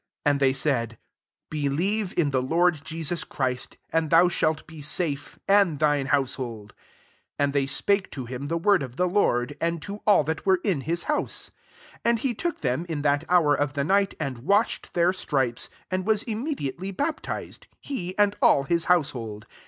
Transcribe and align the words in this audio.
"♦ 0.01 0.03
31 0.23 0.31
And 0.31 0.39
they 0.39 0.53
said," 0.53 0.97
Believe 1.51 2.17
in 2.17 2.31
the 2.31 2.41
Lord 2.41 2.81
'Je 2.83 3.03
sus 3.03 3.23
Christ, 3.23 3.77
and 3.93 4.09
thou 4.09 4.29
shalt 4.29 4.65
be 4.65 4.81
safe, 4.81 5.37
and 5.47 5.77
thine 5.77 6.07
household." 6.07 6.73
32 7.37 7.37
And 7.43 7.53
they 7.53 7.67
spake 7.67 8.09
to 8.09 8.25
him 8.25 8.47
the 8.47 8.57
word 8.57 8.81
of 8.81 8.95
the 8.95 9.07
Lord, 9.07 9.55
and 9.61 9.79
to 9.83 9.97
all 10.07 10.23
that 10.23 10.43
were 10.43 10.59
in 10.63 10.81
his 10.81 11.03
house. 11.03 11.51
33 12.03 12.09
And 12.09 12.17
he 12.17 12.33
took 12.33 12.61
them, 12.61 12.87
in 12.89 13.03
that 13.03 13.25
hour 13.29 13.53
of 13.53 13.73
the 13.73 13.83
night, 13.83 14.15
and 14.19 14.39
washed 14.39 14.95
their 14.95 15.11
itripes; 15.11 15.69
and 15.91 16.03
was 16.07 16.23
immediately 16.23 16.89
baptized, 16.89 17.67
he 17.79 18.17
and 18.17 18.35
all 18.41 18.63
his 18.63 18.85
house 18.85 19.11
ioid. 19.11 19.43